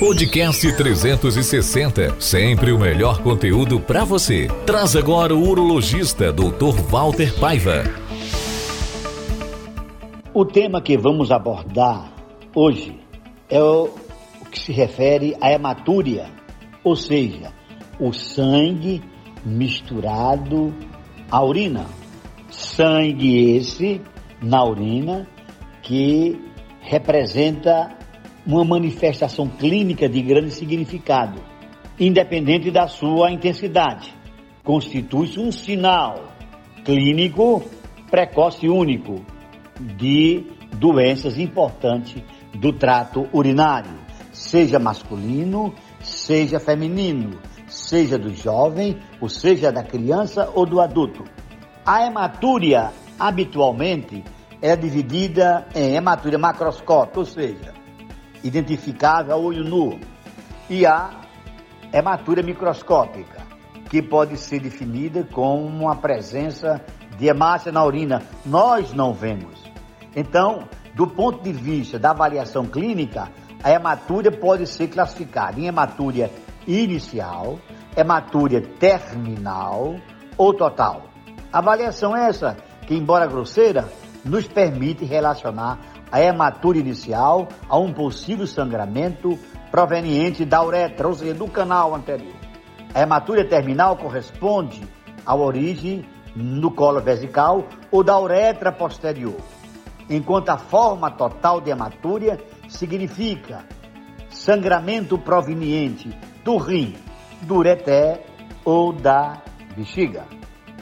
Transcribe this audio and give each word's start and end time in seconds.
Podcast 0.00 0.76
360, 0.78 2.18
sempre 2.18 2.72
o 2.72 2.78
melhor 2.78 3.22
conteúdo 3.22 3.78
para 3.78 4.02
você. 4.02 4.48
Traz 4.64 4.96
agora 4.96 5.34
o 5.34 5.46
urologista 5.46 6.32
Dr. 6.32 6.80
Walter 6.88 7.38
Paiva. 7.38 7.84
O 10.32 10.46
tema 10.46 10.80
que 10.80 10.96
vamos 10.96 11.30
abordar 11.30 12.10
hoje 12.54 12.98
é 13.50 13.62
o, 13.62 13.90
que 14.50 14.58
se 14.58 14.72
refere 14.72 15.36
à 15.38 15.52
hematúria, 15.52 16.30
ou 16.82 16.96
seja, 16.96 17.52
o 18.00 18.10
sangue 18.10 19.02
misturado 19.44 20.74
à 21.30 21.44
urina. 21.44 21.84
Sangue 22.48 23.54
esse 23.54 24.00
na 24.40 24.64
urina 24.64 25.28
que 25.82 26.40
representa 26.80 27.99
uma 28.46 28.64
manifestação 28.64 29.48
clínica 29.48 30.08
de 30.08 30.22
grande 30.22 30.50
significado, 30.50 31.40
independente 31.98 32.70
da 32.70 32.88
sua 32.88 33.30
intensidade. 33.30 34.12
Constitui-se 34.64 35.38
um 35.38 35.52
sinal 35.52 36.24
clínico 36.84 37.62
precoce 38.10 38.68
único 38.68 39.24
de 39.96 40.44
doenças 40.76 41.38
importantes 41.38 42.22
do 42.54 42.72
trato 42.72 43.28
urinário, 43.32 43.98
seja 44.32 44.78
masculino, 44.78 45.74
seja 46.00 46.58
feminino, 46.58 47.38
seja 47.66 48.18
do 48.18 48.34
jovem, 48.34 48.98
ou 49.20 49.28
seja 49.28 49.70
da 49.70 49.82
criança 49.82 50.50
ou 50.54 50.66
do 50.66 50.80
adulto. 50.80 51.24
A 51.84 52.06
hematúria, 52.06 52.90
habitualmente, 53.18 54.22
é 54.60 54.76
dividida 54.76 55.66
em 55.74 55.94
hematúria 55.94 56.38
macroscópica, 56.38 57.20
ou 57.20 57.24
seja, 57.24 57.79
identificável 58.42 59.34
a 59.34 59.36
olho 59.36 59.64
nu, 59.64 59.98
e 60.68 60.86
a 60.86 61.10
hematúria 61.92 62.42
microscópica, 62.42 63.42
que 63.88 64.00
pode 64.00 64.36
ser 64.36 64.60
definida 64.60 65.24
como 65.32 65.66
uma 65.66 65.96
presença 65.96 66.80
de 67.18 67.26
hemácia 67.26 67.72
na 67.72 67.84
urina. 67.84 68.22
Nós 68.46 68.92
não 68.92 69.12
vemos. 69.12 69.60
Então, 70.14 70.68
do 70.94 71.06
ponto 71.06 71.42
de 71.42 71.52
vista 71.52 71.98
da 71.98 72.10
avaliação 72.10 72.64
clínica, 72.66 73.28
a 73.62 73.70
hematúria 73.70 74.30
pode 74.30 74.66
ser 74.66 74.88
classificada 74.88 75.60
em 75.60 75.66
hematúria 75.66 76.30
inicial, 76.66 77.58
hematúria 77.96 78.62
terminal 78.78 79.96
ou 80.36 80.54
total. 80.54 81.10
A 81.52 81.58
avaliação 81.58 82.16
é 82.16 82.28
essa, 82.28 82.56
que 82.86 82.94
embora 82.94 83.26
grosseira, 83.26 83.88
nos 84.24 84.46
permite 84.46 85.04
relacionar 85.04 85.78
a 86.10 86.20
hematúria 86.20 86.80
inicial 86.80 87.48
a 87.68 87.78
um 87.78 87.92
possível 87.92 88.46
sangramento 88.46 89.38
proveniente 89.70 90.44
da 90.44 90.62
uretra, 90.62 91.06
ou 91.06 91.14
seja, 91.14 91.34
do 91.34 91.48
canal 91.48 91.94
anterior. 91.94 92.34
A 92.92 93.00
hematúria 93.00 93.44
terminal 93.44 93.96
corresponde 93.96 94.82
à 95.24 95.34
origem 95.34 96.04
no 96.34 96.70
colo 96.72 97.00
vesical 97.00 97.66
ou 97.90 98.02
da 98.02 98.18
uretra 98.18 98.72
posterior, 98.72 99.36
enquanto 100.08 100.48
a 100.48 100.58
forma 100.58 101.10
total 101.10 101.60
de 101.60 101.70
hematúria 101.70 102.38
significa 102.68 103.64
sangramento 104.28 105.18
proveniente 105.18 106.10
do 106.44 106.56
rim, 106.56 106.96
do 107.42 107.56
ureter 107.56 108.22
ou 108.64 108.92
da 108.92 109.42
bexiga. 109.76 110.24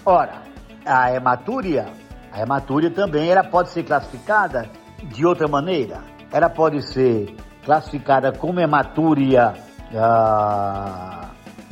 Ora, 0.04 0.42
a 0.84 1.12
hematúria, 1.12 1.86
a 2.32 2.40
hematúria 2.40 2.90
também 2.90 3.28
ela 3.28 3.44
pode 3.44 3.70
ser 3.70 3.82
classificada 3.82 4.70
de 5.02 5.27
outra 5.27 5.48
maneira. 5.48 6.02
Ela 6.32 6.48
pode 6.48 6.82
ser 6.82 7.34
classificada 7.64 8.32
como 8.32 8.60
hematúria 8.60 9.55
ah, 9.94 11.30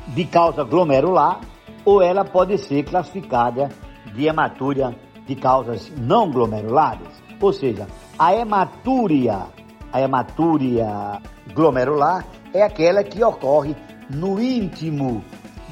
de 0.09 0.25
causa 0.25 0.65
glomerular 0.65 1.41
ou 1.85 2.03
ela 2.03 2.25
pode 2.25 2.59
ser 2.59 2.85
classificada 2.85 3.69
de 4.15 4.27
hematúria 4.27 4.95
de 5.27 5.35
causas 5.37 5.93
não 5.97 6.31
glomerulares. 6.31 7.09
Ou 7.41 7.53
seja, 7.53 7.87
a 8.19 8.35
hematúria, 8.35 9.47
a 9.93 10.01
hematúria 10.01 11.21
glomerular 11.55 12.25
é 12.55 12.63
aquela 12.63 13.05
que 13.05 13.23
ocorre 13.23 13.77
no 14.09 14.41
íntimo 14.41 15.23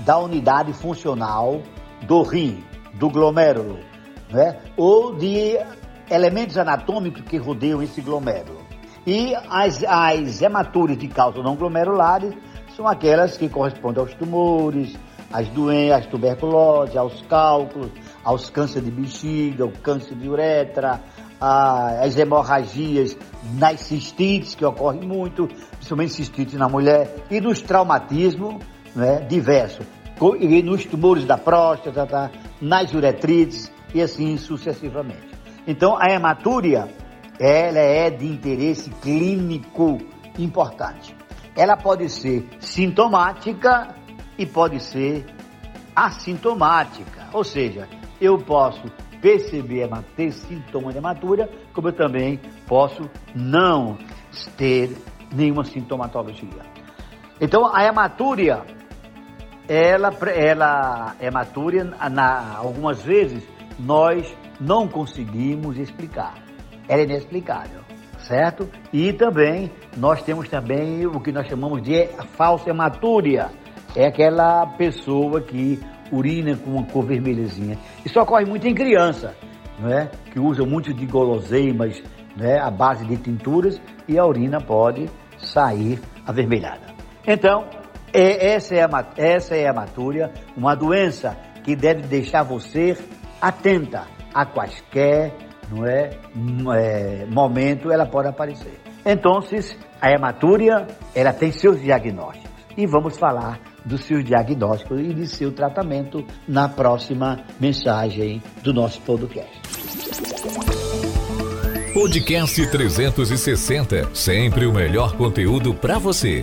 da 0.05 0.19
unidade 0.19 0.73
funcional 0.73 1.61
do 2.03 2.23
rim, 2.23 2.63
do 2.95 3.09
glomérulo, 3.09 3.79
né? 4.31 4.59
ou 4.77 5.15
de 5.15 5.59
elementos 6.11 6.57
anatômicos 6.59 7.23
que 7.23 7.37
rodeiam 7.37 7.83
esse 7.83 8.01
glomérulo. 8.01 8.65
E 9.07 9.35
as, 9.51 9.85
as 9.85 10.41
hematúrias 10.41 10.99
de 10.99 11.09
causa 11.09 11.43
não 11.43 11.57
glomerulares 11.57 12.35
são 12.75 12.87
aquelas 12.87 13.37
que 13.37 13.49
correspondem 13.49 14.03
aos 14.03 14.15
tumores, 14.15 14.97
às 15.33 15.49
doenças, 15.49 16.01
às 16.01 16.07
tuberculose, 16.07 16.97
aos 16.97 17.21
cálculos, 17.23 17.91
aos 18.23 18.49
cânceres 18.51 18.85
de 18.85 18.91
bexiga, 18.91 19.65
ao 19.65 19.71
câncer 19.71 20.15
de 20.17 20.29
uretra, 20.29 21.01
as 21.41 22.17
hemorragias 22.17 23.17
nas 23.59 23.81
cistites, 23.81 24.55
que 24.55 24.65
ocorrem 24.65 25.03
muito, 25.03 25.47
principalmente 25.47 26.13
cistites 26.13 26.55
na 26.55 26.69
mulher, 26.69 27.15
e 27.31 27.41
nos 27.41 27.61
traumatismos 27.61 28.63
né, 28.95 29.21
diversos, 29.29 29.85
e 30.41 30.63
nos 30.63 30.85
tumores 30.85 31.25
da 31.25 31.37
próstata, 31.37 32.31
nas 32.61 32.95
uretrites 32.95 33.71
e 33.93 34.01
assim 34.01 34.37
sucessivamente. 34.39 35.34
Então, 35.67 35.97
a 35.99 36.11
hematúria, 36.11 36.89
ela 37.39 37.79
é 37.79 38.11
de 38.11 38.27
interesse 38.27 38.91
clínico 38.91 39.99
importante. 40.39 41.17
Ela 41.57 41.77
pode 41.77 42.09
ser 42.09 42.47
sintomática 42.61 43.95
e 44.37 44.45
pode 44.45 44.81
ser 44.81 45.25
assintomática, 45.95 47.29
ou 47.33 47.45
seja, 47.45 47.89
eu 48.21 48.37
posso 48.39 48.83
perceber, 49.21 49.89
ter 50.17 50.33
sintoma 50.33 50.93
de 50.93 50.99
hematúria, 50.99 51.49
como 51.73 51.89
eu 51.89 51.93
também 51.93 52.41
posso 52.67 53.09
não 53.35 53.97
ter 54.57 54.95
nenhuma 55.33 55.65
sintomatologia. 55.65 56.63
Então, 57.41 57.75
a 57.75 57.85
hematúria, 57.85 58.63
ela, 59.69 60.11
ela 60.35 61.17
hematúria, 61.21 61.85
na, 61.85 62.57
algumas 62.57 63.03
vezes, 63.03 63.43
nós 63.79 64.31
não 64.61 64.89
conseguimos 64.89 65.79
explicar. 65.79 66.35
Ela 66.89 67.03
é 67.03 67.05
inexplicável, 67.05 67.81
certo? 68.19 68.69
E 68.93 69.13
também 69.13 69.71
nós 69.97 70.23
temos 70.23 70.49
também 70.49 71.07
o 71.07 71.21
que 71.21 71.33
nós 71.33 71.47
chamamos 71.49 71.83
de 71.83 72.07
falsa 72.37 72.71
hematúria. 72.71 73.51
É 73.97 74.07
aquela 74.07 74.67
pessoa 74.67 75.41
que 75.41 75.81
urina 76.11 76.57
com 76.57 76.71
uma 76.71 76.87
cor 76.87 77.05
vermelhazinha. 77.05 77.79
Isso 78.05 78.21
ocorre 78.21 78.45
muito 78.45 78.67
em 78.67 78.75
criança, 78.75 79.35
não 79.79 79.89
é? 79.89 80.11
Que 80.33 80.41
usa 80.41 80.65
muito 80.65 80.93
de 80.93 81.07
guloseimas, 81.07 82.03
né? 82.37 82.59
A 82.59 82.71
base 82.71 83.05
de 83.07 83.17
tinturas 83.17 83.81
e 84.09 84.19
a 84.19 84.27
urina 84.27 84.61
pode 84.61 85.09
sair 85.39 86.01
avermelhada. 86.27 86.95
Então, 87.27 87.65
é, 88.13 88.53
essa, 88.53 88.75
é 88.75 88.83
a, 88.83 89.07
essa 89.17 89.57
é 89.57 89.67
a 89.67 89.71
hematúria, 89.71 90.33
uma 90.57 90.75
doença 90.75 91.37
que 91.63 91.75
deve 91.75 92.03
deixar 92.03 92.43
você 92.43 92.97
atenta 93.41 94.07
a 94.35 94.45
quaisquer 94.45 95.33
não 95.71 95.87
é, 95.87 96.11
é, 96.77 97.27
momento 97.27 97.91
ela 97.91 98.05
pode 98.05 98.29
aparecer. 98.29 98.81
Então, 99.05 99.41
a 100.01 100.11
hematúria, 100.11 100.87
ela 101.15 101.33
tem 101.33 101.53
seus 101.53 101.81
diagnósticos. 101.81 102.51
E 102.77 102.87
vamos 102.87 103.17
falar 103.17 103.61
dos 103.85 104.03
seus 104.05 104.25
diagnósticos 104.25 104.99
e 105.01 105.15
de 105.15 105.27
seu 105.29 105.53
tratamento 105.53 106.25
na 106.49 106.69
próxima 106.69 107.41
mensagem 107.61 108.43
do 108.63 108.73
nosso 108.73 109.01
podcast. 109.03 109.53
Podcast 111.93 112.71
360, 112.71 114.15
sempre 114.15 114.67
o 114.67 114.73
melhor 114.73 115.17
conteúdo 115.17 115.73
para 115.73 115.99
você. 115.99 116.43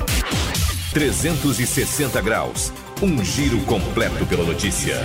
360 0.93 2.21
graus, 2.21 2.71
um 3.01 3.23
giro 3.23 3.59
completo 3.65 4.25
pela 4.25 4.43
notícia. 4.43 4.95